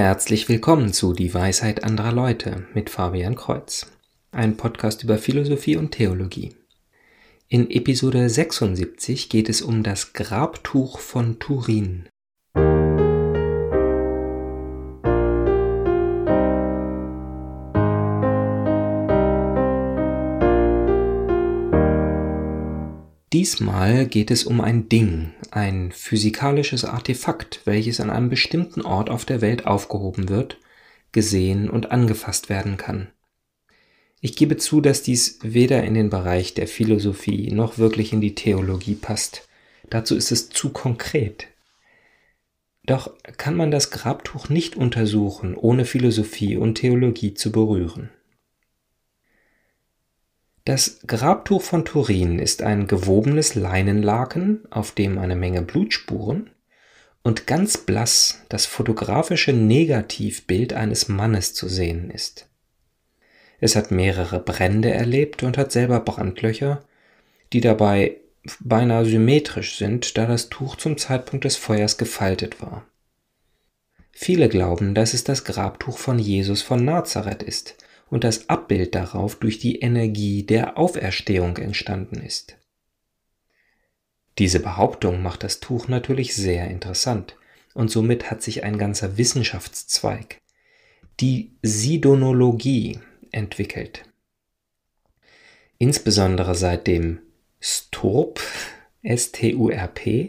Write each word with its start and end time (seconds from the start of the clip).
Herzlich 0.00 0.48
willkommen 0.48 0.92
zu 0.92 1.12
Die 1.12 1.34
Weisheit 1.34 1.82
anderer 1.82 2.12
Leute 2.12 2.68
mit 2.72 2.88
Fabian 2.88 3.34
Kreuz, 3.34 3.90
ein 4.30 4.56
Podcast 4.56 5.02
über 5.02 5.18
Philosophie 5.18 5.76
und 5.76 5.90
Theologie. 5.90 6.54
In 7.48 7.68
Episode 7.68 8.30
76 8.30 9.28
geht 9.28 9.48
es 9.48 9.60
um 9.60 9.82
das 9.82 10.12
Grabtuch 10.12 11.00
von 11.00 11.40
Turin. 11.40 12.08
Diesmal 23.32 24.06
geht 24.06 24.30
es 24.30 24.44
um 24.44 24.62
ein 24.62 24.88
Ding, 24.88 25.32
ein 25.50 25.92
physikalisches 25.92 26.86
Artefakt, 26.86 27.60
welches 27.66 28.00
an 28.00 28.08
einem 28.08 28.30
bestimmten 28.30 28.80
Ort 28.80 29.10
auf 29.10 29.26
der 29.26 29.42
Welt 29.42 29.66
aufgehoben 29.66 30.30
wird, 30.30 30.58
gesehen 31.12 31.68
und 31.68 31.90
angefasst 31.92 32.48
werden 32.48 32.78
kann. 32.78 33.08
Ich 34.20 34.34
gebe 34.34 34.56
zu, 34.56 34.80
dass 34.80 35.02
dies 35.02 35.38
weder 35.42 35.84
in 35.84 35.92
den 35.92 36.08
Bereich 36.08 36.54
der 36.54 36.66
Philosophie 36.66 37.52
noch 37.52 37.76
wirklich 37.76 38.14
in 38.14 38.22
die 38.22 38.34
Theologie 38.34 38.94
passt. 38.94 39.46
Dazu 39.90 40.16
ist 40.16 40.32
es 40.32 40.48
zu 40.48 40.70
konkret. 40.70 41.48
Doch 42.84 43.14
kann 43.36 43.54
man 43.54 43.70
das 43.70 43.90
Grabtuch 43.90 44.48
nicht 44.48 44.74
untersuchen, 44.74 45.54
ohne 45.54 45.84
Philosophie 45.84 46.56
und 46.56 46.76
Theologie 46.76 47.34
zu 47.34 47.52
berühren. 47.52 48.08
Das 50.68 51.00
Grabtuch 51.06 51.62
von 51.62 51.86
Turin 51.86 52.38
ist 52.38 52.60
ein 52.60 52.88
gewobenes 52.88 53.54
Leinenlaken, 53.54 54.70
auf 54.70 54.92
dem 54.92 55.16
eine 55.16 55.34
Menge 55.34 55.62
Blutspuren 55.62 56.50
und 57.22 57.46
ganz 57.46 57.78
blass 57.78 58.42
das 58.50 58.66
fotografische 58.66 59.54
Negativbild 59.54 60.74
eines 60.74 61.08
Mannes 61.08 61.54
zu 61.54 61.70
sehen 61.70 62.10
ist. 62.10 62.50
Es 63.60 63.76
hat 63.76 63.90
mehrere 63.90 64.40
Brände 64.40 64.90
erlebt 64.90 65.42
und 65.42 65.56
hat 65.56 65.72
selber 65.72 66.00
Brandlöcher, 66.00 66.84
die 67.54 67.62
dabei 67.62 68.18
beinahe 68.60 69.06
symmetrisch 69.06 69.78
sind, 69.78 70.18
da 70.18 70.26
das 70.26 70.50
Tuch 70.50 70.76
zum 70.76 70.98
Zeitpunkt 70.98 71.46
des 71.46 71.56
Feuers 71.56 71.96
gefaltet 71.96 72.60
war. 72.60 72.84
Viele 74.12 74.50
glauben, 74.50 74.94
dass 74.94 75.14
es 75.14 75.24
das 75.24 75.44
Grabtuch 75.44 75.96
von 75.96 76.18
Jesus 76.18 76.60
von 76.60 76.84
Nazareth 76.84 77.42
ist, 77.42 77.76
und 78.10 78.24
das 78.24 78.48
Abbild 78.48 78.94
darauf 78.94 79.36
durch 79.36 79.58
die 79.58 79.80
Energie 79.80 80.44
der 80.44 80.78
Auferstehung 80.78 81.56
entstanden 81.58 82.20
ist. 82.20 82.56
Diese 84.38 84.60
Behauptung 84.60 85.22
macht 85.22 85.42
das 85.42 85.60
Tuch 85.60 85.88
natürlich 85.88 86.34
sehr 86.34 86.68
interessant 86.68 87.36
und 87.74 87.90
somit 87.90 88.30
hat 88.30 88.42
sich 88.42 88.64
ein 88.64 88.78
ganzer 88.78 89.18
Wissenschaftszweig, 89.18 90.40
die 91.20 91.52
Sidonologie, 91.62 93.00
entwickelt. 93.30 94.04
Insbesondere 95.78 96.54
seit 96.54 96.86
dem 96.86 97.20
STURP, 97.60 98.40
S-T-U-R-P, 99.02 100.28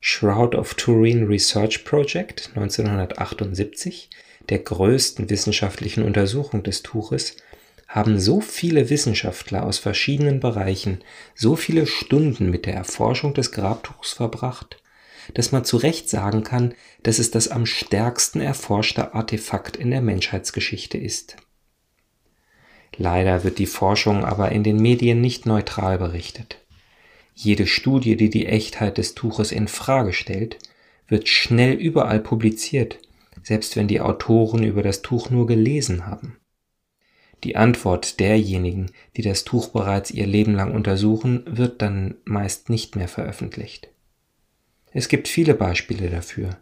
Shroud 0.00 0.54
of 0.54 0.74
Turin 0.74 1.26
Research 1.26 1.84
Project 1.84 2.50
1978 2.54 4.10
der 4.48 4.60
größten 4.60 5.30
wissenschaftlichen 5.30 6.02
Untersuchung 6.02 6.62
des 6.62 6.82
Tuches, 6.82 7.36
haben 7.88 8.18
so 8.18 8.40
viele 8.40 8.90
Wissenschaftler 8.90 9.64
aus 9.64 9.78
verschiedenen 9.78 10.40
Bereichen 10.40 11.00
so 11.34 11.56
viele 11.56 11.86
Stunden 11.86 12.50
mit 12.50 12.66
der 12.66 12.74
Erforschung 12.74 13.32
des 13.32 13.50
Grabtuchs 13.50 14.12
verbracht, 14.12 14.82
dass 15.34 15.52
man 15.52 15.64
zu 15.64 15.78
Recht 15.78 16.08
sagen 16.08 16.42
kann, 16.42 16.74
dass 17.02 17.18
es 17.18 17.30
das 17.30 17.48
am 17.48 17.66
stärksten 17.66 18.40
erforschte 18.40 19.14
Artefakt 19.14 19.76
in 19.76 19.90
der 19.90 20.02
Menschheitsgeschichte 20.02 20.98
ist. 20.98 21.36
Leider 22.96 23.44
wird 23.44 23.58
die 23.58 23.66
Forschung 23.66 24.24
aber 24.24 24.52
in 24.52 24.64
den 24.64 24.76
Medien 24.76 25.20
nicht 25.20 25.46
neutral 25.46 25.98
berichtet. 25.98 26.58
Jede 27.34 27.66
Studie, 27.66 28.16
die 28.16 28.30
die 28.30 28.46
Echtheit 28.46 28.98
des 28.98 29.14
Tuches 29.14 29.52
in 29.52 29.68
Frage 29.68 30.12
stellt, 30.12 30.58
wird 31.06 31.28
schnell 31.28 31.74
überall 31.74 32.20
publiziert 32.20 32.98
selbst 33.42 33.76
wenn 33.76 33.88
die 33.88 34.00
Autoren 34.00 34.62
über 34.62 34.82
das 34.82 35.02
Tuch 35.02 35.30
nur 35.30 35.46
gelesen 35.46 36.06
haben. 36.06 36.38
Die 37.44 37.56
Antwort 37.56 38.18
derjenigen, 38.18 38.90
die 39.16 39.22
das 39.22 39.44
Tuch 39.44 39.68
bereits 39.68 40.10
ihr 40.10 40.26
Leben 40.26 40.54
lang 40.54 40.74
untersuchen, 40.74 41.44
wird 41.46 41.82
dann 41.82 42.16
meist 42.24 42.68
nicht 42.68 42.96
mehr 42.96 43.08
veröffentlicht. 43.08 43.90
Es 44.92 45.08
gibt 45.08 45.28
viele 45.28 45.54
Beispiele 45.54 46.10
dafür. 46.10 46.58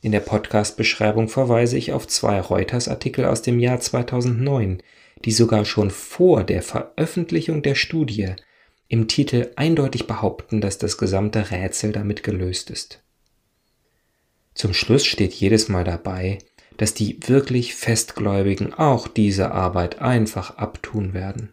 In 0.00 0.12
der 0.12 0.20
Podcast-Beschreibung 0.20 1.28
verweise 1.28 1.78
ich 1.78 1.92
auf 1.92 2.06
zwei 2.06 2.40
Reuters-Artikel 2.40 3.24
aus 3.24 3.42
dem 3.42 3.58
Jahr 3.58 3.80
2009, 3.80 4.82
die 5.24 5.32
sogar 5.32 5.64
schon 5.64 5.90
vor 5.90 6.44
der 6.44 6.62
Veröffentlichung 6.62 7.62
der 7.62 7.74
Studie 7.74 8.34
im 8.88 9.08
Titel 9.08 9.50
eindeutig 9.56 10.06
behaupten, 10.06 10.60
dass 10.60 10.78
das 10.78 10.98
gesamte 10.98 11.50
Rätsel 11.50 11.92
damit 11.92 12.22
gelöst 12.22 12.70
ist. 12.70 13.02
Zum 14.58 14.74
Schluss 14.74 15.06
steht 15.06 15.34
jedes 15.34 15.68
Mal 15.68 15.84
dabei, 15.84 16.38
dass 16.78 16.92
die 16.92 17.20
wirklich 17.28 17.76
Festgläubigen 17.76 18.74
auch 18.74 19.06
diese 19.06 19.52
Arbeit 19.52 20.00
einfach 20.00 20.56
abtun 20.56 21.14
werden. 21.14 21.52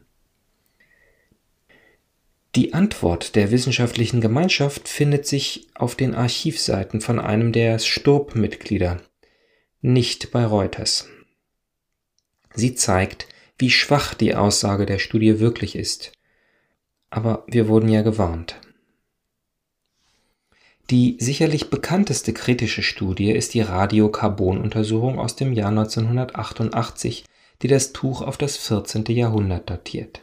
Die 2.55 2.73
Antwort 2.73 3.35
der 3.35 3.51
wissenschaftlichen 3.51 4.21
Gemeinschaft 4.21 4.87
findet 4.89 5.27
sich 5.27 5.67
auf 5.75 5.93
den 5.93 6.15
Archivseiten 6.15 6.99
von 6.99 7.19
einem 7.19 7.51
der 7.51 7.77
Sturb-Mitglieder, 7.77 8.99
nicht 9.81 10.31
bei 10.31 10.43
Reuters. 10.43 11.07
Sie 12.55 12.73
zeigt, 12.73 13.27
wie 13.59 13.69
schwach 13.69 14.15
die 14.15 14.33
Aussage 14.33 14.87
der 14.87 14.97
Studie 14.97 15.39
wirklich 15.39 15.75
ist. 15.75 16.11
Aber 17.11 17.45
wir 17.47 17.67
wurden 17.67 17.89
ja 17.89 18.01
gewarnt. 18.01 18.55
Die 20.91 21.17
sicherlich 21.19 21.71
bekannteste 21.71 22.31
kritische 22.31 22.83
Studie 22.83 23.31
ist 23.31 23.55
die 23.55 23.61
Radiokarbonuntersuchung 23.61 25.17
aus 25.17 25.35
dem 25.35 25.51
Jahr 25.51 25.69
1988, 25.69 27.25
die 27.61 27.67
das 27.67 27.91
Tuch 27.91 28.21
auf 28.21 28.37
das 28.37 28.57
14. 28.57 29.05
Jahrhundert 29.05 29.69
datiert. 29.69 30.21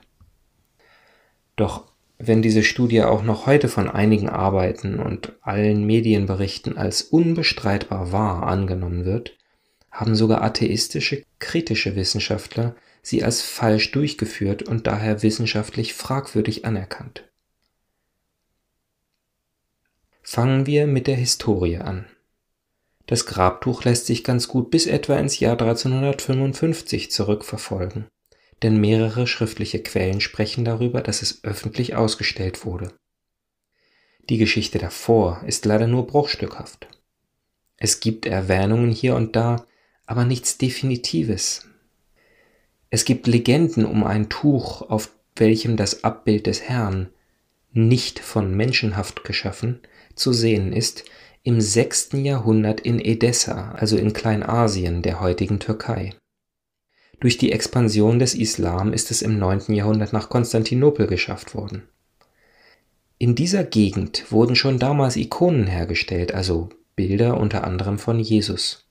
Doch 1.57 1.85
wenn 2.19 2.43
diese 2.43 2.63
Studie 2.63 3.03
auch 3.03 3.25
noch 3.25 3.47
heute 3.47 3.69
von 3.69 3.89
einigen 3.91 4.29
Arbeiten 4.29 5.01
und 5.01 5.33
allen 5.43 5.85
Medienberichten 5.85 6.79
als 6.79 7.03
unbestreitbar 7.03 8.13
wahr 8.13 8.45
angenommen 8.45 9.05
wird, 9.05 9.37
haben 9.91 10.15
sogar 10.15 10.43
atheistische 10.43 11.25
kritische 11.41 11.97
Wissenschaftler 11.97 12.77
sie 13.03 13.25
als 13.25 13.43
falsch 13.43 13.91
durchgeführt 13.91 14.63
und 14.63 14.87
daher 14.87 15.25
wissenschaftlich 15.25 15.95
fragwürdig 15.95 16.65
anerkannt. 16.65 17.25
Fangen 20.23 20.67
wir 20.67 20.87
mit 20.87 21.09
der 21.09 21.17
Historie 21.17 21.79
an. 21.79 22.07
Das 23.07 23.27
Grabtuch 23.27 23.85
lässt 23.85 24.07
sich 24.07 24.23
ganz 24.23 24.47
gut 24.47 24.71
bis 24.71 24.87
etwa 24.87 25.17
ins 25.17 25.41
Jahr 25.41 25.61
1355 25.61 27.11
zurückverfolgen, 27.11 28.07
denn 28.63 28.81
mehrere 28.81 29.27
schriftliche 29.27 29.83
Quellen 29.83 30.21
sprechen 30.21 30.65
darüber, 30.65 31.03
dass 31.03 31.23
es 31.23 31.43
öffentlich 31.43 31.97
ausgestellt 31.97 32.65
wurde. 32.65 32.93
Die 34.31 34.39
Geschichte 34.39 34.79
davor 34.79 35.43
ist 35.45 35.65
leider 35.65 35.89
nur 35.89 36.07
bruchstückhaft. 36.07 36.87
Es 37.77 37.99
gibt 37.99 38.25
Erwähnungen 38.25 38.93
hier 38.93 39.17
und 39.17 39.35
da, 39.35 39.67
aber 40.07 40.25
nichts 40.25 40.57
Definitives. 40.57 41.67
Es 42.91 43.05
gibt 43.05 43.27
Legenden 43.27 43.85
um 43.85 44.05
ein 44.05 44.29
Tuch, 44.29 44.83
auf 44.83 45.11
welchem 45.35 45.77
das 45.77 46.05
Abbild 46.05 46.47
des 46.47 46.63
Herrn, 46.63 47.09
nicht 47.73 48.21
von 48.21 48.55
Menschenhaft 48.55 49.25
geschaffen, 49.25 49.81
zu 50.23 50.33
sehen 50.33 50.73
ist, 50.73 51.05
im 51.43 51.61
6. 51.61 52.11
Jahrhundert 52.15 52.81
in 52.81 52.99
Edessa, 52.99 53.73
also 53.73 53.97
in 53.97 54.13
Kleinasien 54.13 55.03
der 55.03 55.21
heutigen 55.21 55.59
Türkei. 55.59 56.15
Durch 57.21 57.39
die 57.39 57.53
Expansion 57.53 58.19
des 58.19 58.35
Islam 58.35 58.93
ist 58.93 59.11
es 59.11 59.23
im 59.23 59.39
9. 59.39 59.75
Jahrhundert 59.75 60.13
nach 60.13 60.29
Konstantinopel 60.29 61.07
geschafft 61.07 61.55
worden. 61.55 61.83
In 63.19 63.35
dieser 63.35 63.63
Gegend 63.63 64.31
wurden 64.33 64.57
schon 64.57 64.79
damals 64.79 65.17
Ikonen 65.17 65.67
hergestellt, 65.67 66.35
also 66.35 66.71
Bilder 66.97 67.39
unter 67.39 67.65
anderem 67.65 67.99
von 67.99 68.19
Jesus. 68.19 68.89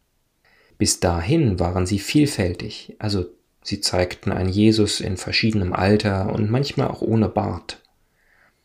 Bis 0.77 1.00
dahin 1.00 1.59
waren 1.59 1.85
sie 1.85 2.00
vielfältig, 2.00 2.95
also 3.00 3.25
sie 3.63 3.81
zeigten 3.81 4.31
einen 4.31 4.50
Jesus 4.50 5.01
in 5.01 5.17
verschiedenem 5.17 5.73
Alter 5.73 6.33
und 6.33 6.50
manchmal 6.50 6.88
auch 6.88 7.01
ohne 7.01 7.27
Bart. 7.27 7.81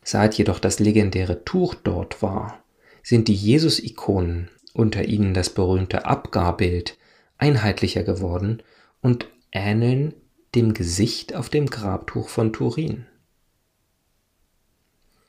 Seit 0.09 0.39
jedoch 0.39 0.61
das 0.61 0.79
legendäre 0.79 1.45
Tuch 1.45 1.75
dort 1.75 2.23
war, 2.23 2.63
sind 3.03 3.27
die 3.27 3.35
Jesus-Ikonen, 3.35 4.49
unter 4.73 5.05
ihnen 5.05 5.35
das 5.35 5.51
berühmte 5.51 6.07
Abgarbild, 6.07 6.97
einheitlicher 7.39 8.05
geworden 8.05 8.63
und 9.03 9.27
ähneln 9.51 10.15
dem 10.55 10.75
Gesicht 10.75 11.35
auf 11.35 11.49
dem 11.49 11.67
Grabtuch 11.67 12.29
von 12.29 12.53
Turin. 12.53 13.07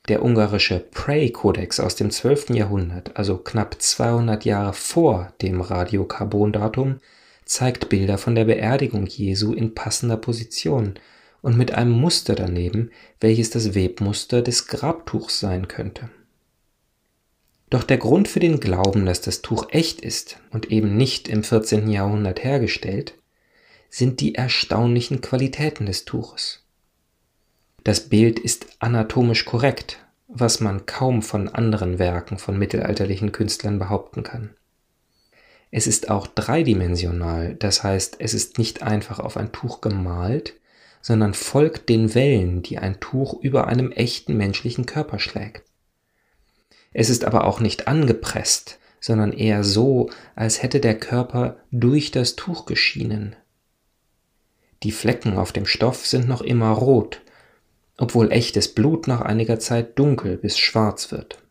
Der 0.09 0.23
ungarische 0.23 0.79
Pray-Kodex 0.79 1.79
aus 1.79 1.95
dem 1.95 2.11
12. 2.11 2.51
Jahrhundert, 2.51 3.17
also 3.17 3.39
knapp 3.39 3.81
200 3.81 4.45
Jahre 4.45 4.73
vor 4.73 5.33
dem 5.41 5.59
Radiokarbondatum, 5.59 6.99
zeigt 7.45 7.89
Bilder 7.89 8.19
von 8.19 8.35
der 8.35 8.45
Beerdigung 8.45 9.07
Jesu 9.07 9.53
in 9.53 9.73
passender 9.73 10.17
Position 10.17 10.99
und 11.47 11.57
mit 11.57 11.71
einem 11.71 11.91
Muster 11.91 12.35
daneben, 12.35 12.91
welches 13.21 13.49
das 13.49 13.73
Webmuster 13.73 14.41
des 14.41 14.67
Grabtuchs 14.67 15.39
sein 15.39 15.69
könnte. 15.69 16.09
Doch 17.69 17.83
der 17.83 17.97
Grund 17.97 18.27
für 18.27 18.41
den 18.41 18.59
Glauben, 18.59 19.05
dass 19.05 19.21
das 19.21 19.41
Tuch 19.41 19.67
echt 19.69 20.01
ist 20.01 20.41
und 20.51 20.71
eben 20.73 20.97
nicht 20.97 21.29
im 21.29 21.45
14. 21.45 21.87
Jahrhundert 21.87 22.43
hergestellt, 22.43 23.13
sind 23.89 24.19
die 24.19 24.35
erstaunlichen 24.35 25.21
Qualitäten 25.21 25.85
des 25.85 26.03
Tuches. 26.03 26.65
Das 27.85 28.09
Bild 28.09 28.39
ist 28.39 28.67
anatomisch 28.79 29.45
korrekt, 29.45 30.05
was 30.27 30.59
man 30.59 30.85
kaum 30.85 31.21
von 31.21 31.47
anderen 31.47 31.97
Werken 31.97 32.39
von 32.39 32.59
mittelalterlichen 32.59 33.31
Künstlern 33.31 33.79
behaupten 33.79 34.23
kann. 34.23 34.49
Es 35.71 35.87
ist 35.87 36.09
auch 36.09 36.27
dreidimensional, 36.27 37.55
das 37.55 37.83
heißt, 37.83 38.17
es 38.19 38.33
ist 38.33 38.57
nicht 38.57 38.83
einfach 38.83 39.21
auf 39.21 39.37
ein 39.37 39.53
Tuch 39.53 39.79
gemalt, 39.79 40.53
sondern 41.07 41.33
folgt 41.33 41.87
den 41.87 42.15
Wellen, 42.15 42.63
die 42.63 42.79
ein 42.79 42.99
Tuch 42.99 43.41
über 43.41 43.67
einem 43.67 43.93
echten 43.93 44.35
menschlichen 44.35 44.85
Körper 44.85 45.19
schlägt. 45.19 45.63
Es 46.91 47.09
ist 47.09 47.23
aber 47.23 47.45
auch 47.45 47.61
nicht 47.61 47.87
angepresst, 47.87 48.77
sondern 48.99 49.31
eher 49.31 49.63
so, 49.63 50.09
als 50.35 50.61
hätte 50.61 50.81
der 50.81 50.99
Körper 50.99 51.61
durch 51.71 52.11
das 52.11 52.35
Tuch 52.35 52.65
geschienen. 52.65 53.37
Die 54.83 54.91
Flecken 54.91 55.37
auf 55.37 55.53
dem 55.53 55.65
Stoff 55.65 56.05
sind 56.05 56.27
noch 56.27 56.41
immer 56.41 56.71
rot, 56.71 57.21
obwohl 57.95 58.33
echtes 58.33 58.75
Blut 58.75 59.07
nach 59.07 59.21
einiger 59.21 59.59
Zeit 59.61 59.97
dunkel 59.97 60.35
bis 60.35 60.57
schwarz 60.57 61.09
wird. 61.13 61.41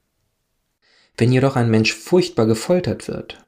Wenn 1.17 1.33
jedoch 1.33 1.57
ein 1.57 1.71
Mensch 1.71 1.95
furchtbar 1.95 2.45
gefoltert 2.45 3.09
wird, 3.09 3.43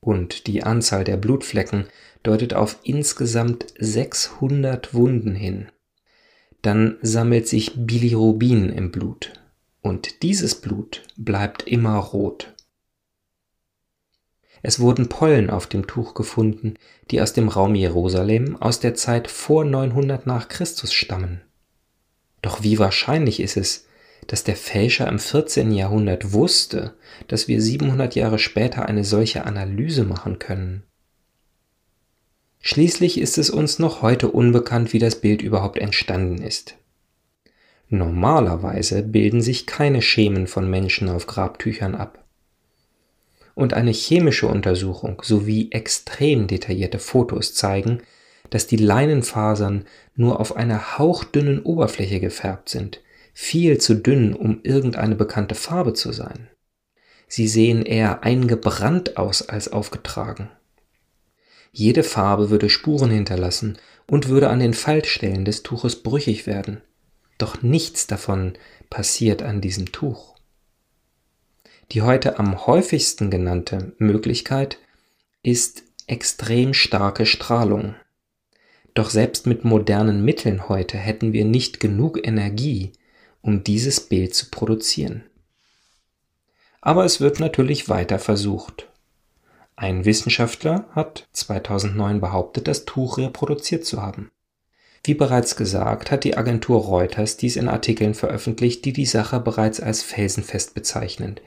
und 0.00 0.48
die 0.48 0.64
Anzahl 0.64 1.04
der 1.04 1.16
Blutflecken 1.16 1.86
deutet 2.24 2.54
auf 2.54 2.78
insgesamt 2.82 3.66
600 3.78 4.92
Wunden 4.92 5.36
hin, 5.36 5.68
dann 6.62 6.96
sammelt 7.02 7.46
sich 7.46 7.72
Bilirubin 7.76 8.70
im 8.70 8.90
Blut, 8.90 9.32
und 9.82 10.22
dieses 10.22 10.60
Blut 10.60 11.02
bleibt 11.16 11.62
immer 11.68 11.96
rot. 11.96 12.54
Es 14.62 14.80
wurden 14.80 15.10
Pollen 15.10 15.50
auf 15.50 15.66
dem 15.66 15.86
Tuch 15.86 16.14
gefunden, 16.14 16.74
die 17.10 17.20
aus 17.20 17.34
dem 17.34 17.48
Raum 17.48 17.74
Jerusalem 17.74 18.56
aus 18.56 18.80
der 18.80 18.94
Zeit 18.94 19.30
vor 19.30 19.66
900 19.66 20.26
nach 20.26 20.48
Christus 20.48 20.94
stammen. 20.94 21.42
Doch 22.40 22.62
wie 22.62 22.78
wahrscheinlich 22.78 23.40
ist 23.40 23.58
es, 23.58 23.86
dass 24.26 24.42
der 24.42 24.56
Fälscher 24.56 25.06
im 25.06 25.18
14. 25.18 25.70
Jahrhundert 25.70 26.32
wusste, 26.32 26.94
dass 27.28 27.46
wir 27.46 27.60
700 27.60 28.14
Jahre 28.14 28.38
später 28.38 28.86
eine 28.86 29.04
solche 29.04 29.44
Analyse 29.44 30.04
machen 30.04 30.38
können? 30.38 30.84
Schließlich 32.66 33.20
ist 33.20 33.36
es 33.36 33.50
uns 33.50 33.78
noch 33.78 34.00
heute 34.00 34.30
unbekannt, 34.30 34.94
wie 34.94 34.98
das 34.98 35.16
Bild 35.16 35.42
überhaupt 35.42 35.76
entstanden 35.76 36.40
ist. 36.40 36.76
Normalerweise 37.90 39.02
bilden 39.02 39.42
sich 39.42 39.66
keine 39.66 40.00
Schemen 40.00 40.46
von 40.46 40.70
Menschen 40.70 41.10
auf 41.10 41.26
Grabtüchern 41.26 41.94
ab. 41.94 42.24
Und 43.54 43.74
eine 43.74 43.90
chemische 43.90 44.46
Untersuchung 44.46 45.20
sowie 45.22 45.72
extrem 45.72 46.46
detaillierte 46.46 46.98
Fotos 46.98 47.54
zeigen, 47.54 48.00
dass 48.48 48.66
die 48.66 48.78
Leinenfasern 48.78 49.84
nur 50.16 50.40
auf 50.40 50.56
einer 50.56 50.96
hauchdünnen 50.96 51.60
Oberfläche 51.60 52.18
gefärbt 52.18 52.70
sind, 52.70 53.02
viel 53.34 53.76
zu 53.76 53.94
dünn, 53.94 54.32
um 54.32 54.60
irgendeine 54.62 55.16
bekannte 55.16 55.54
Farbe 55.54 55.92
zu 55.92 56.12
sein. 56.12 56.48
Sie 57.28 57.46
sehen 57.46 57.84
eher 57.84 58.24
eingebrannt 58.24 59.18
aus 59.18 59.46
als 59.50 59.70
aufgetragen. 59.70 60.48
Jede 61.76 62.04
Farbe 62.04 62.50
würde 62.50 62.70
Spuren 62.70 63.10
hinterlassen 63.10 63.78
und 64.06 64.28
würde 64.28 64.48
an 64.48 64.60
den 64.60 64.74
Faltstellen 64.74 65.44
des 65.44 65.64
Tuches 65.64 66.04
brüchig 66.04 66.46
werden. 66.46 66.80
Doch 67.36 67.62
nichts 67.62 68.06
davon 68.06 68.52
passiert 68.90 69.42
an 69.42 69.60
diesem 69.60 69.90
Tuch. 69.90 70.36
Die 71.90 72.02
heute 72.02 72.38
am 72.38 72.68
häufigsten 72.68 73.28
genannte 73.28 73.92
Möglichkeit 73.98 74.78
ist 75.42 75.82
extrem 76.06 76.74
starke 76.74 77.26
Strahlung. 77.26 77.96
Doch 78.94 79.10
selbst 79.10 79.48
mit 79.48 79.64
modernen 79.64 80.24
Mitteln 80.24 80.68
heute 80.68 80.96
hätten 80.96 81.32
wir 81.32 81.44
nicht 81.44 81.80
genug 81.80 82.24
Energie, 82.24 82.92
um 83.42 83.64
dieses 83.64 83.98
Bild 83.98 84.32
zu 84.32 84.48
produzieren. 84.48 85.24
Aber 86.80 87.04
es 87.04 87.20
wird 87.20 87.40
natürlich 87.40 87.88
weiter 87.88 88.20
versucht. 88.20 88.88
Ein 89.76 90.04
Wissenschaftler 90.04 90.86
hat 90.92 91.28
2009 91.32 92.20
behauptet, 92.20 92.68
das 92.68 92.84
Tuch 92.84 93.18
reproduziert 93.18 93.84
zu 93.84 94.00
haben. 94.02 94.30
Wie 95.02 95.14
bereits 95.14 95.56
gesagt, 95.56 96.10
hat 96.10 96.24
die 96.24 96.36
Agentur 96.36 96.80
Reuters 96.80 97.36
dies 97.36 97.56
in 97.56 97.68
Artikeln 97.68 98.14
veröffentlicht, 98.14 98.84
die 98.84 98.92
die 98.92 99.04
Sache 99.04 99.40
bereits 99.40 99.80
als 99.80 100.02
felsenfest 100.02 100.74
bezeichnen. 100.74 101.40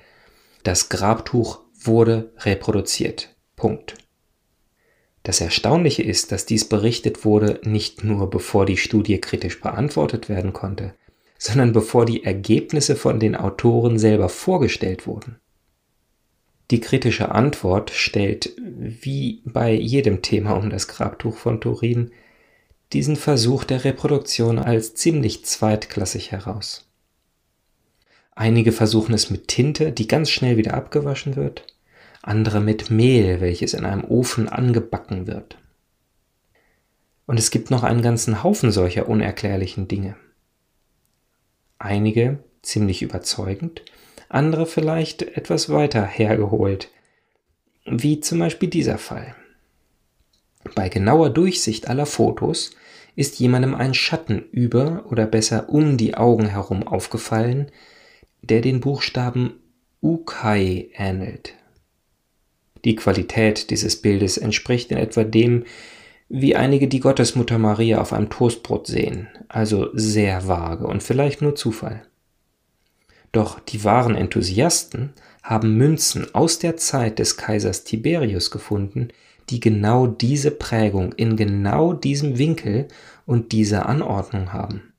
Das 0.64 0.90
Grabtuch 0.90 1.62
wurde 1.74 2.32
reproduziert. 2.40 3.36
Punkt. 3.56 3.96
Das 5.24 5.42
Erstaunliche 5.42 6.04
ist, 6.04 6.32
dass 6.32 6.46
dies 6.46 6.70
berichtet 6.70 7.26
wurde 7.26 7.60
nicht 7.64 8.04
nur 8.04 8.30
bevor 8.30 8.66
die 8.66 8.78
Studie 8.78 9.20
kritisch 9.20 9.60
beantwortet 9.60 10.30
werden 10.30 10.54
konnte, 10.54 10.94
sondern 11.40 11.74
bevor 11.74 12.06
die 12.06 12.24
Ergebnisse 12.24 12.96
von 12.96 13.20
den 13.20 13.36
Autoren 13.36 13.98
selber 13.98 14.30
vorgestellt 14.30 15.08
wurden. 15.08 15.40
Die 16.70 16.82
kritische 16.82 17.32
Antwort 17.32 17.92
stellt, 17.92 18.52
wie 18.58 19.42
bei 19.46 19.72
jedem 19.74 20.22
Thema 20.22 20.52
um 20.52 20.70
das 20.70 20.88
Grabtuch 20.88 21.38
von 21.38 21.62
Turin, 21.62 22.12
diesen 22.94 23.16
Versuch 23.16 23.64
der 23.64 23.84
Reproduktion 23.84 24.60
als 24.60 24.94
ziemlich 24.94 25.46
zweitklassig 25.46 26.32
heraus. 26.32 26.90
Einige 28.36 28.72
versuchen 28.72 29.14
es 29.14 29.30
mit 29.30 29.48
Tinte, 29.48 29.92
die 29.92 30.08
ganz 30.08 30.30
schnell 30.30 30.58
wieder 30.58 30.74
abgewaschen 30.74 31.36
wird, 31.36 31.66
andere 32.22 32.60
mit 32.60 32.90
Mehl, 32.92 33.42
welches 33.42 33.74
in 33.74 33.86
einem 33.86 34.04
Ofen 34.04 34.48
angebacken 34.48 35.26
wird. 35.26 35.58
Und 37.26 37.40
es 37.40 37.52
gibt 37.52 37.72
noch 37.72 37.84
einen 37.84 38.02
ganzen 38.02 38.44
Haufen 38.44 38.72
solcher 38.72 39.10
unerklärlichen 39.10 39.88
Dinge. 39.88 40.16
Einige 41.80 42.40
ziemlich 42.62 43.02
überzeugend, 43.02 43.82
andere 44.30 44.66
vielleicht 44.66 45.22
etwas 45.22 45.70
weiter 45.70 46.06
hergeholt, 46.06 46.90
wie 47.86 48.20
zum 48.20 48.40
Beispiel 48.40 48.70
dieser 48.70 48.98
Fall. 48.98 49.36
Bei 50.76 50.90
genauer 50.90 51.30
Durchsicht 51.30 51.88
aller 51.88 52.06
Fotos 52.06 52.72
ist 53.16 53.40
jemandem 53.40 53.74
ein 53.74 53.94
Schatten 53.94 54.44
über 54.52 55.06
oder 55.10 55.26
besser 55.26 55.70
um 55.70 55.98
die 55.98 56.16
Augen 56.16 56.48
herum 56.48 56.88
aufgefallen, 56.88 57.72
der 58.42 58.62
den 58.62 58.80
Buchstaben 58.80 59.54
Ukai 60.02 60.90
ähnelt. 60.94 61.54
Die 62.86 62.96
Qualität 62.96 63.72
dieses 63.72 64.02
Bildes 64.02 64.38
entspricht 64.38 64.92
in 64.92 64.98
etwa 64.98 65.24
dem, 65.24 65.66
wie 66.30 66.56
einige 66.56 66.88
die 66.88 67.00
Gottesmutter 67.00 67.58
Maria 67.58 68.00
auf 68.00 68.14
einem 68.14 68.30
Toastbrot 68.30 68.86
sehen, 68.86 69.28
also 69.48 69.90
sehr 69.94 70.48
vage 70.48 70.86
und 70.86 71.02
vielleicht 71.02 71.42
nur 71.42 71.56
Zufall. 71.56 72.06
Doch 73.38 73.60
die 73.60 73.84
wahren 73.84 74.16
Enthusiasten 74.16 75.14
haben 75.44 75.78
Münzen 75.78 76.34
aus 76.34 76.58
der 76.58 76.76
Zeit 76.76 77.20
des 77.20 77.38
Kaisers 77.38 77.84
Tiberius 77.84 78.50
gefunden, 78.50 79.10
die 79.52 79.60
genau 79.60 80.08
diese 80.08 80.50
Prägung 80.50 81.14
in 81.14 81.38
genau 81.38 81.94
diesem 81.94 82.40
Winkel 82.40 82.88
und 83.28 83.52
dieser 83.52 83.86
Anordnung 83.86 84.54
haben. 84.54 84.92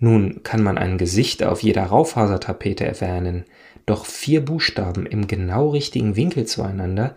Nun 0.00 0.42
kann 0.42 0.60
man 0.60 0.76
ein 0.76 0.98
Gesicht 0.98 1.44
auf 1.44 1.62
jeder 1.62 1.84
Raufasertapete 1.84 2.84
erwähnen, 2.84 3.44
doch 3.86 4.06
vier 4.06 4.44
Buchstaben 4.44 5.06
im 5.06 5.28
genau 5.28 5.68
richtigen 5.68 6.16
Winkel 6.16 6.46
zueinander 6.46 7.14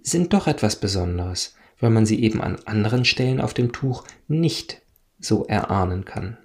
sind 0.00 0.32
doch 0.32 0.46
etwas 0.46 0.76
Besonderes, 0.76 1.56
weil 1.80 1.90
man 1.90 2.06
sie 2.06 2.22
eben 2.22 2.40
an 2.40 2.56
anderen 2.66 3.04
Stellen 3.04 3.40
auf 3.40 3.52
dem 3.52 3.72
Tuch 3.72 4.04
nicht 4.28 4.80
so 5.18 5.44
erahnen 5.46 6.04
kann. 6.04 6.38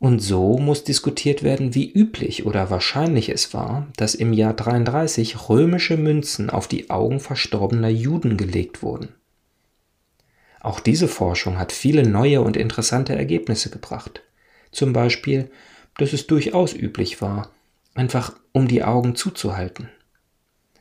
Und 0.00 0.20
so 0.20 0.56
muss 0.56 0.82
diskutiert 0.82 1.42
werden, 1.42 1.74
wie 1.74 1.92
üblich 1.92 2.46
oder 2.46 2.70
wahrscheinlich 2.70 3.28
es 3.28 3.52
war, 3.52 3.86
dass 3.96 4.14
im 4.14 4.32
Jahr 4.32 4.54
33 4.54 5.50
römische 5.50 5.98
Münzen 5.98 6.48
auf 6.48 6.66
die 6.66 6.88
Augen 6.88 7.20
verstorbener 7.20 7.90
Juden 7.90 8.38
gelegt 8.38 8.82
wurden. 8.82 9.10
Auch 10.58 10.80
diese 10.80 11.06
Forschung 11.06 11.58
hat 11.58 11.70
viele 11.70 12.02
neue 12.08 12.40
und 12.40 12.56
interessante 12.56 13.14
Ergebnisse 13.14 13.68
gebracht. 13.68 14.22
Zum 14.72 14.94
Beispiel, 14.94 15.50
dass 15.98 16.14
es 16.14 16.26
durchaus 16.26 16.72
üblich 16.72 17.20
war, 17.20 17.50
einfach 17.94 18.34
um 18.52 18.68
die 18.68 18.82
Augen 18.82 19.14
zuzuhalten. 19.14 19.90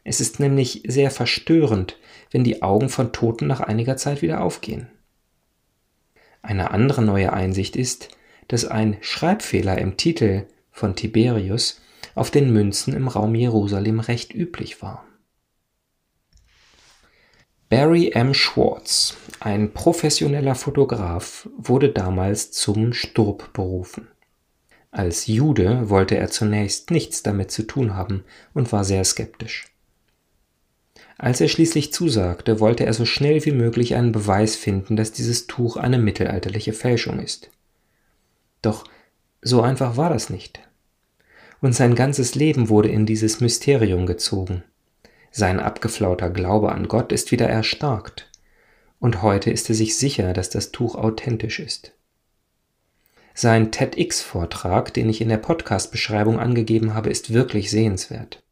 Es 0.06 0.22
ist 0.22 0.40
nämlich 0.40 0.84
sehr 0.88 1.12
verstörend, 1.12 1.98
wenn 2.32 2.46
die 2.46 2.62
Augen 2.62 2.88
von 2.88 3.12
Toten 3.12 3.48
nach 3.48 3.60
einiger 3.60 3.98
Zeit 3.98 4.22
wieder 4.22 4.42
aufgehen. 4.42 4.88
Eine 6.42 6.72
andere 6.72 7.02
neue 7.02 7.34
Einsicht 7.34 7.76
ist, 7.76 8.10
dass 8.50 8.66
ein 8.66 8.98
Schreibfehler 9.00 9.78
im 9.78 9.96
Titel 9.96 10.46
von 10.72 10.96
Tiberius 10.96 11.80
auf 12.16 12.32
den 12.32 12.52
Münzen 12.52 12.94
im 12.94 13.08
Raum 13.08 13.34
Jerusalem 13.36 14.02
recht 14.02 14.34
üblich 14.34 14.82
war. 14.82 15.06
Barry 17.70 18.10
M. 18.14 18.34
Schwartz, 18.34 19.16
ein 19.40 19.72
professioneller 19.74 20.56
Fotograf, 20.56 21.48
wurde 21.56 21.90
damals 21.90 22.52
zum 22.52 22.94
Sturb 22.94 23.54
berufen. 23.54 24.08
Als 24.92 25.28
Jude 25.28 25.90
wollte 25.90 26.18
er 26.18 26.32
zunächst 26.32 26.90
nichts 26.90 27.22
damit 27.22 27.52
zu 27.52 27.64
tun 27.64 27.96
haben 27.96 28.24
und 28.56 28.72
war 28.72 28.84
sehr 28.84 29.04
skeptisch. 29.04 29.68
Als 31.20 31.42
er 31.42 31.48
schließlich 31.48 31.94
zusagte, 31.94 32.60
wollte 32.60 32.88
er 32.88 32.94
so 32.94 33.06
schnell 33.06 33.46
wie 33.46 33.52
möglich 33.52 33.94
einen 33.94 34.12
Beweis 34.12 34.56
finden, 34.56 34.96
dass 34.96 35.12
dieses 35.12 35.46
Tuch 35.46 35.78
eine 35.78 36.00
mittelalterliche 36.00 36.74
Fälschung 36.74 37.20
ist. 37.20 37.52
Doch 38.62 38.86
so 39.42 39.62
einfach 39.62 39.98
war 39.98 40.10
das 40.10 40.30
nicht. 40.30 40.60
Und 41.62 41.74
sein 41.74 41.96
ganzes 41.96 42.36
Leben 42.36 42.70
wurde 42.70 42.90
in 42.90 43.06
dieses 43.06 43.42
Mysterium 43.42 44.06
gezogen. 44.06 44.64
Sein 45.32 45.60
abgeflauter 45.60 46.30
Glaube 46.30 46.72
an 46.72 46.88
Gott 46.88 47.12
ist 47.12 47.32
wieder 47.32 47.48
erstarkt, 47.48 48.30
und 49.00 49.22
heute 49.22 49.52
ist 49.52 49.70
er 49.70 49.76
sich 49.76 49.98
sicher, 49.98 50.34
dass 50.34 50.50
das 50.50 50.72
Tuch 50.72 50.96
authentisch 50.96 51.60
ist. 51.60 51.94
Sein 53.34 53.72
TEDx-Vortrag, 53.72 54.94
den 54.94 55.08
ich 55.10 55.22
in 55.22 55.30
der 55.30 55.38
Podcast-Beschreibung 55.38 56.40
angegeben 56.40 56.94
habe, 56.94 57.10
ist 57.10 57.34
wirklich 57.34 57.72
sehenswert. 57.72 58.44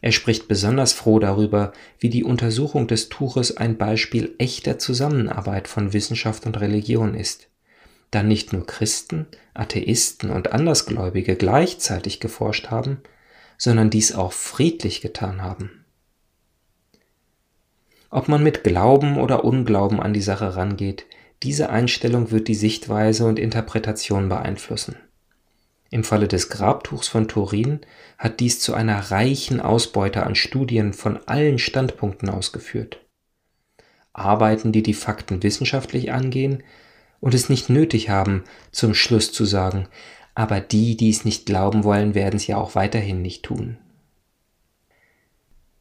Er 0.00 0.12
spricht 0.12 0.46
besonders 0.46 0.92
froh 0.92 1.18
darüber, 1.18 1.72
wie 1.98 2.10
die 2.10 2.22
Untersuchung 2.22 2.86
des 2.86 3.08
Tuches 3.08 3.56
ein 3.56 3.78
Beispiel 3.78 4.34
echter 4.38 4.78
Zusammenarbeit 4.78 5.66
von 5.66 5.92
Wissenschaft 5.92 6.46
und 6.46 6.60
Religion 6.60 7.14
ist, 7.14 7.47
da 8.10 8.22
nicht 8.22 8.52
nur 8.52 8.66
Christen, 8.66 9.26
Atheisten 9.54 10.30
und 10.30 10.52
Andersgläubige 10.52 11.36
gleichzeitig 11.36 12.20
geforscht 12.20 12.68
haben, 12.70 13.02
sondern 13.56 13.90
dies 13.90 14.14
auch 14.14 14.32
friedlich 14.32 15.00
getan 15.00 15.42
haben. 15.42 15.84
Ob 18.10 18.28
man 18.28 18.42
mit 18.42 18.64
Glauben 18.64 19.18
oder 19.18 19.44
Unglauben 19.44 20.00
an 20.00 20.14
die 20.14 20.22
Sache 20.22 20.56
rangeht, 20.56 21.04
diese 21.42 21.70
Einstellung 21.70 22.30
wird 22.30 22.48
die 22.48 22.54
Sichtweise 22.54 23.26
und 23.26 23.38
Interpretation 23.38 24.28
beeinflussen. 24.28 24.96
Im 25.90 26.04
Falle 26.04 26.28
des 26.28 26.50
Grabtuchs 26.50 27.08
von 27.08 27.28
Turin 27.28 27.80
hat 28.18 28.40
dies 28.40 28.60
zu 28.60 28.74
einer 28.74 29.10
reichen 29.10 29.60
Ausbeute 29.60 30.24
an 30.24 30.34
Studien 30.34 30.92
von 30.92 31.18
allen 31.26 31.58
Standpunkten 31.58 32.28
ausgeführt. 32.28 33.04
Arbeiten, 34.12 34.72
die 34.72 34.82
die 34.82 34.94
Fakten 34.94 35.42
wissenschaftlich 35.42 36.12
angehen 36.12 36.62
und 37.20 37.34
es 37.34 37.48
nicht 37.48 37.68
nötig 37.68 38.10
haben, 38.10 38.44
zum 38.72 38.94
Schluss 38.94 39.32
zu 39.32 39.44
sagen, 39.44 39.88
aber 40.34 40.60
die, 40.60 40.96
die 40.96 41.10
es 41.10 41.24
nicht 41.24 41.46
glauben 41.46 41.84
wollen, 41.84 42.14
werden 42.14 42.36
es 42.36 42.46
ja 42.46 42.56
auch 42.56 42.74
weiterhin 42.74 43.22
nicht 43.22 43.42
tun. 43.42 43.76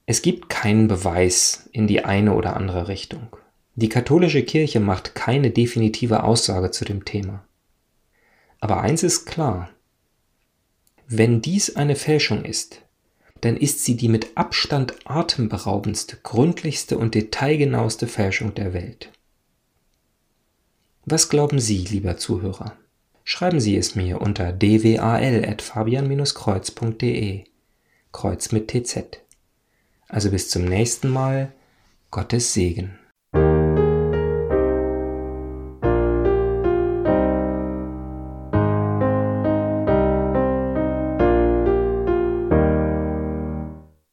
Es 0.08 0.22
gibt 0.22 0.50
keinen 0.50 0.88
Beweis 0.88 1.70
in 1.74 1.86
die 1.86 2.06
eine 2.06 2.34
oder 2.34 2.56
andere 2.56 2.88
Richtung. 2.88 3.28
Die 3.76 3.90
katholische 3.90 4.42
Kirche 4.42 4.80
macht 4.80 5.14
keine 5.14 5.52
definitive 5.52 6.24
Aussage 6.24 6.72
zu 6.72 6.86
dem 6.86 7.06
Thema. 7.06 7.46
Aber 8.60 8.82
eins 8.82 9.04
ist 9.04 9.26
klar. 9.26 9.70
Wenn 11.08 11.42
dies 11.42 11.76
eine 11.76 11.96
Fälschung 11.96 12.44
ist, 12.44 12.82
dann 13.42 13.56
ist 13.56 13.86
sie 13.86 13.96
die 13.96 14.10
mit 14.10 14.36
Abstand 14.36 14.96
atemberaubendste, 15.06 16.18
gründlichste 16.24 16.98
und 16.98 17.14
detailgenaueste 17.14 18.08
Fälschung 18.08 18.56
der 18.56 18.74
Welt. 18.74 19.12
Was 21.10 21.30
glauben 21.30 21.62
Sie, 21.62 21.78
lieber 21.78 22.18
Zuhörer? 22.18 22.76
schreiben 23.24 23.62
Sie 23.62 23.78
es 23.78 23.96
mir 23.96 24.20
unter 24.20 24.52
dwal.fabian-kreuz.de. 24.52 27.46
Kreuz 28.12 28.52
mit 28.52 28.68
TZ. 28.68 29.22
Also 30.10 30.32
bis 30.32 30.50
zum 30.50 30.66
nächsten 30.66 31.08
Mal. 31.08 31.54
Gottes 32.12 32.54
Segen. 32.54 33.00